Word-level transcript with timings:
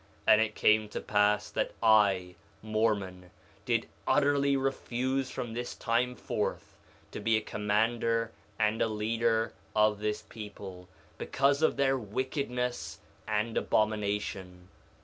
3:11 0.27 0.33
And 0.33 0.41
it 0.41 0.55
came 0.55 0.89
to 0.89 0.99
pass 0.99 1.51
that 1.51 1.73
I, 1.83 2.33
Mormon, 2.63 3.29
did 3.65 3.87
utterly 4.07 4.57
refuse 4.57 5.29
from 5.29 5.53
this 5.53 5.75
time 5.75 6.15
forth 6.15 6.75
to 7.11 7.19
be 7.19 7.37
a 7.37 7.41
commander 7.41 8.31
and 8.57 8.81
a 8.81 8.87
leader 8.87 9.53
of 9.75 9.99
this 9.99 10.23
people, 10.23 10.87
because 11.19 11.61
of 11.61 11.77
their 11.77 11.99
wickedness 11.99 12.97
and 13.27 13.55
abomination. 13.55 14.69